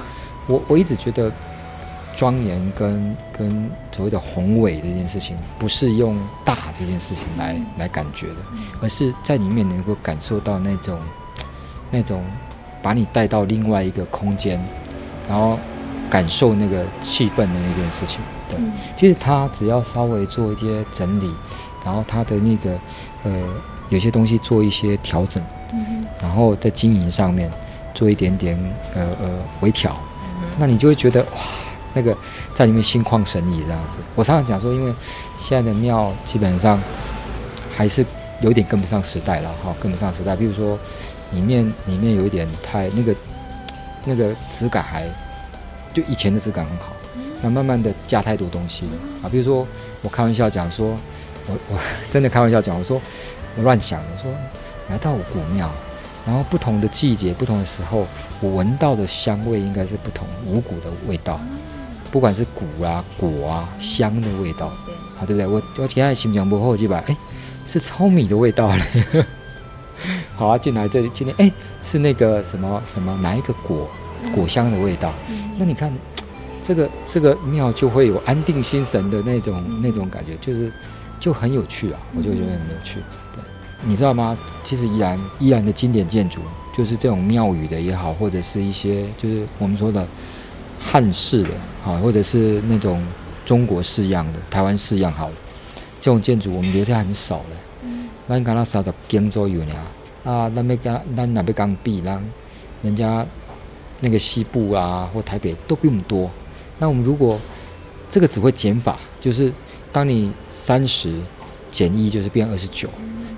[0.46, 1.31] 我我一直觉得
[2.16, 8.37] 庄严跟跟所谓的宏伟这件事情，不是用大这件事情来来感觉的，
[8.81, 10.98] 而是在里面能够感受到那种
[11.90, 12.24] 那种。
[12.83, 14.61] 把你带到另外一个空间，
[15.29, 15.59] 然后
[16.11, 18.21] 感受那个气氛的那件事情。
[18.49, 21.33] 对，嗯、其实他只要稍微做一些整理，
[21.85, 22.79] 然后他的那个
[23.23, 23.31] 呃
[23.88, 25.42] 有些东西做一些调整，
[25.73, 27.51] 嗯、然后在经营上面
[27.95, 28.59] 做一点点
[28.95, 31.38] 呃呃微调，嗯、那你就会觉得哇，
[31.95, 32.16] 那个
[32.53, 33.99] 在里面心旷神怡这样子。
[34.14, 34.92] 我常常讲说，因为
[35.38, 36.79] 现在的庙基本上
[37.75, 38.05] 还是
[38.42, 40.78] 有点跟不上时代了哈，跟不上时代，比如说。
[41.35, 43.16] 里面里面有一点太那个
[44.05, 45.09] 那个质感还
[45.94, 46.92] 就以前的质感很好，
[47.40, 48.85] 那慢慢的加太多东西
[49.22, 49.66] 啊，比如说
[50.02, 50.88] 我开玩笑讲说，
[51.46, 51.78] 我我
[52.11, 53.00] 真的开玩笑讲，我说
[53.57, 54.31] 我乱想，我说
[54.90, 55.70] 来到古庙，
[56.26, 58.07] 然后不同的季节、不同的时候，
[58.42, 61.40] 我闻到的香味应该是不同五谷的味道，
[62.11, 65.46] 不管是谷啊、果啊、香的味道，啊，对不对？
[65.46, 67.16] 我我现在心讲不后几百，哎，
[67.66, 68.85] 是糙米的味道嘞。
[70.35, 73.88] 好啊，进来这里今天哎，是那个什么什么哪一个果
[74.35, 75.12] 果香的味道？
[75.29, 75.92] 嗯、那你看，
[76.61, 80.72] 这个这个庙就会有安定心神的那种、嗯、那种感觉，就是
[81.20, 82.98] 就很有趣啊，我就觉得很有趣。
[83.35, 83.44] 对，
[83.85, 84.37] 你知道吗？
[84.64, 86.40] 其实宜兰宜兰的经典建筑，
[86.77, 90.05] 就是这种庙宇的也好，或者是一些就是我们说的
[90.81, 91.51] 汉式的
[91.85, 93.01] 啊，或者是那种
[93.46, 95.35] 中国式样的、台湾式样好的
[96.03, 97.57] 这种建筑，我们留下很少了。
[97.85, 99.75] 嗯，那你看它三十间左右呢。
[100.25, 102.21] 啊，那边跟咱那边刚比，让
[102.83, 103.25] 人家
[104.01, 106.29] 那个西部啊或台北都比我们多。
[106.81, 107.38] 那我们如果
[108.09, 109.53] 这个只会减法，就是
[109.93, 111.15] 当你三十
[111.71, 112.88] 减一就是变二十九，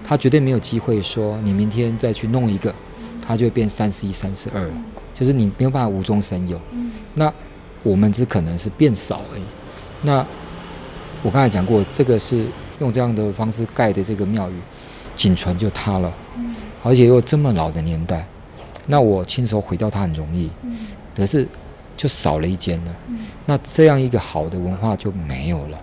[0.02, 2.74] 他绝对没有机会说你明天再去弄一个，
[3.26, 4.70] 它就会变三十一、三十二，
[5.14, 6.58] 就是你没有办法无中生有。
[7.14, 7.30] 那
[7.82, 9.42] 我们只可能是变少而已。
[10.02, 10.26] 那
[11.24, 12.44] 我刚才讲过，这个是
[12.80, 14.54] 用这样的方式盖的这个庙宇，
[15.16, 16.12] 仅存就塌了。
[16.82, 18.28] 而且又这么老的年代，
[18.86, 20.50] 那我亲手毁掉它很容易，
[21.16, 21.48] 可是
[21.96, 22.94] 就少了一间了。
[23.46, 25.80] 那这样一个好的文化就没有了。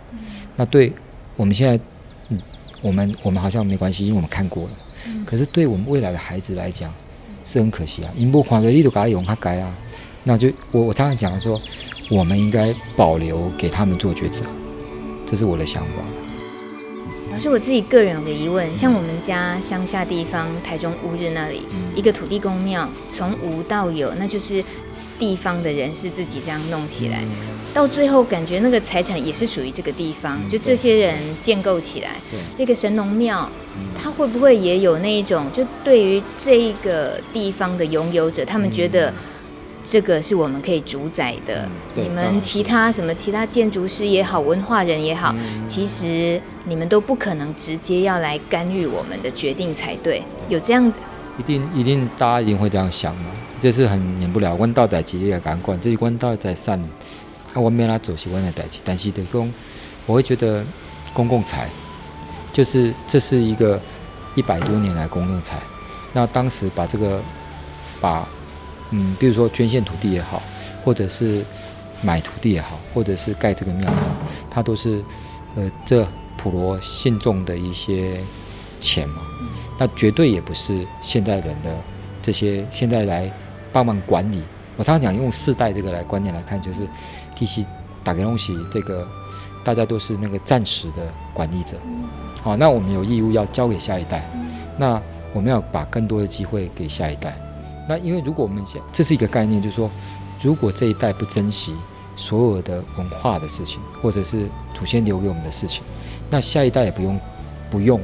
[0.56, 0.94] 那对
[1.36, 1.84] 我们现在，
[2.30, 2.40] 嗯，
[2.84, 4.70] 我们我们好像没关系，因为我们看过了。
[5.26, 6.88] 可是对我们未来的孩子来讲，
[7.44, 8.12] 是很可惜啊。
[8.16, 9.74] 银幕宽的力度改用它改啊，
[10.24, 11.60] 那就我我常常讲说，
[12.12, 14.46] 我们应该保留给他们做抉择，
[15.32, 16.04] 这是我的想法。
[17.32, 21.62] 老师，我自己个人有个疑问，像我们家乡下地方台中乌日那里，
[21.96, 24.62] 一个土地公庙从无到有，那就是
[25.18, 27.24] 地方的人是自己这样弄起来，
[27.74, 32.10] 到最后感觉那个财产也是属于这个地方，就这些人建构起来。
[32.58, 33.50] 这个神农庙，
[33.98, 39.14] 他会不会也有那一种，就对于这个地方的拥有者，他们觉得？
[39.88, 41.68] 这个是我们可以主宰的。
[41.96, 50.22] 嗯、你们其他什么其他建筑师也好，文化人也好，嗯、其实你们都不可能直接要来干预我们的决定才对。
[50.48, 50.98] 有这样子？
[51.38, 53.26] 一定一定，大家一定会这样想嘛。
[53.60, 54.56] 这是很免不了。
[54.56, 56.80] 弯道在企业感官，这是弯道在善。
[57.54, 59.52] 啊，我没拉走习惯的代志，但是的公，
[60.06, 60.64] 我会觉得
[61.14, 61.68] 公共财，
[62.54, 63.80] 就是这是一个
[64.36, 65.58] 一百多年来公共财。
[66.14, 67.22] 那当时把这个
[68.00, 68.28] 把。
[68.92, 70.42] 嗯，比如说捐献土地也好，
[70.84, 71.44] 或者是
[72.02, 74.06] 买土地也好，或者是盖这个庙也好，
[74.50, 75.02] 它都是
[75.56, 78.20] 呃这普罗信众的一些
[78.80, 79.22] 钱嘛。
[79.78, 81.76] 那绝对也不是现在人的
[82.22, 83.32] 这些现在来
[83.72, 84.44] 帮忙管理，
[84.78, 86.88] 我常常讲用世代这个来观念来看，就是
[87.36, 87.66] 其实
[88.04, 89.08] 打给东西这个
[89.64, 91.78] 大家都是那个暂时的管理者，
[92.44, 94.24] 好，那我们有义务要交给下一代，
[94.78, 95.02] 那
[95.34, 97.36] 我们要把更多的机会给下一代。
[97.88, 99.90] 那因为如果我们讲这是一个概念，就是说
[100.42, 101.74] 如果这一代不珍惜
[102.16, 105.84] 所有的文化的事情，或者是祖先留给我们的事情，
[106.30, 107.20] 那下一代也不用
[107.70, 108.00] 不用。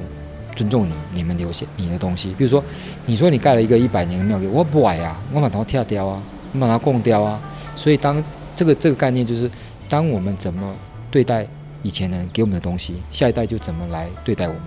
[0.56, 2.34] 尊重你，你们留下你的东西。
[2.36, 2.64] 比如说，
[3.06, 6.20] 你说你盖了一个一百年的庙给我，不矮啊，我把它跳掉啊，
[6.52, 7.40] 我把它供掉啊。
[7.76, 8.24] 所以当
[8.56, 9.48] 这个这个概念就是，
[9.88, 10.74] 当我们怎么
[11.12, 11.46] 对待
[11.84, 14.64] 以前人给我们的东西，下一代就怎么来对待我们。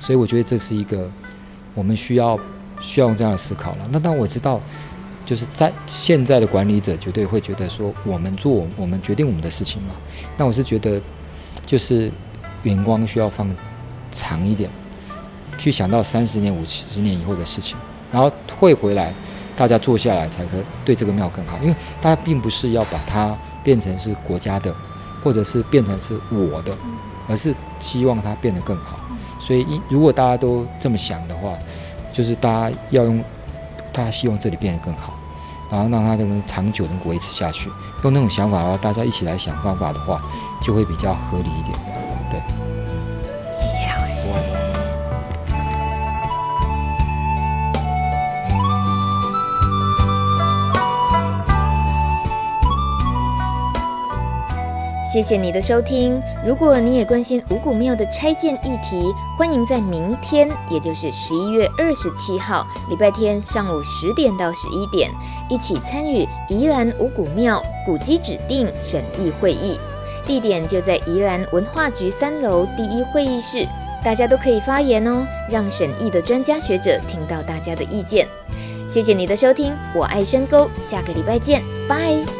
[0.00, 1.06] 所以我觉得这是一个
[1.74, 2.38] 我们需要
[2.80, 3.88] 需要用这样的思考了。
[3.90, 4.60] 那当我知道，
[5.24, 9.94] 就是在现在的管理者绝对会觉得说，我们做我们决定我们的事情嘛。
[10.36, 11.00] 那我是觉得，
[11.64, 12.10] 就是
[12.64, 13.48] 眼光需要放
[14.10, 14.68] 长一点。
[15.58, 17.76] 去想到三十年、五十年以后的事情，
[18.10, 19.12] 然后退回来，
[19.54, 20.52] 大家坐下来才可
[20.86, 21.58] 对这个庙更好。
[21.60, 24.74] 因为大家并不是要把它变成是国家的，
[25.22, 26.74] 或者是变成是我的，
[27.28, 28.98] 而是希望它变得更好。
[29.38, 31.52] 所以，一如果大家都这么想的话，
[32.12, 33.22] 就是大家要用，
[33.92, 35.14] 大家希望这里变得更好，
[35.70, 37.70] 然后让它能长久能维持下去。
[38.02, 40.20] 用那种想法的话，大家一起来想办法的话，
[40.62, 41.78] 就会比较合理一点。
[42.30, 42.40] 对，
[55.12, 56.22] 谢谢你的收听。
[56.46, 65.10] 如果你也关心五谷庙的拆建议题，欢迎在明天，也就是十一月二十七号礼拜天上午十点到十一点，
[65.48, 69.76] 一起参与宜兰五谷庙古迹指定审议会议。
[70.28, 73.66] 地点就在宜兰文化局三楼第一会议室，
[74.04, 78.28] 大家都可以发言哦，让审议的专家学者听到大家的意见。
[78.88, 82.39] 谢谢你的收听，我爱深沟，下个礼拜见，拜。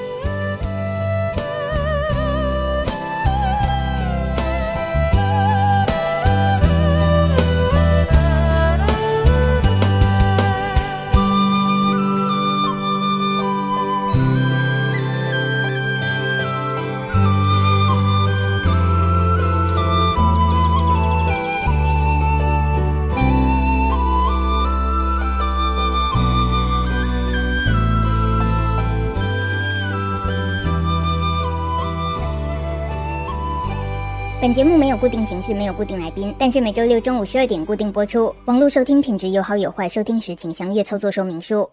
[35.01, 38.35] 固定形式，没有固定来宾，但是每周六中午十二点固定播出。
[38.45, 41.71] 网络收听品质有好有坏，收听时请详阅操作说明书。